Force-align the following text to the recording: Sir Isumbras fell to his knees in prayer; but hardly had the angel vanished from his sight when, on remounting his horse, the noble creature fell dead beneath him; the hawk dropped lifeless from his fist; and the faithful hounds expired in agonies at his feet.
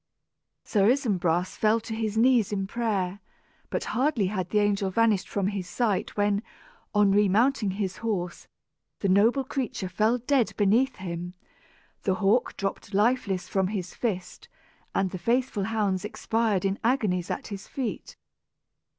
Sir 0.63 0.89
Isumbras 0.89 1.55
fell 1.55 1.79
to 1.81 1.93
his 1.93 2.17
knees 2.17 2.51
in 2.51 2.65
prayer; 2.65 3.19
but 3.69 3.83
hardly 3.93 4.25
had 4.25 4.49
the 4.49 4.57
angel 4.57 4.89
vanished 4.89 5.29
from 5.29 5.45
his 5.49 5.69
sight 5.69 6.17
when, 6.17 6.41
on 6.95 7.11
remounting 7.11 7.69
his 7.69 7.97
horse, 7.97 8.47
the 9.01 9.07
noble 9.09 9.43
creature 9.43 9.87
fell 9.87 10.17
dead 10.17 10.53
beneath 10.57 10.95
him; 10.95 11.35
the 12.01 12.15
hawk 12.15 12.57
dropped 12.57 12.95
lifeless 12.95 13.47
from 13.47 13.67
his 13.67 13.93
fist; 13.93 14.49
and 14.95 15.11
the 15.11 15.19
faithful 15.19 15.65
hounds 15.65 16.03
expired 16.03 16.65
in 16.65 16.79
agonies 16.83 17.29
at 17.29 17.49
his 17.49 17.67
feet. 17.67 18.15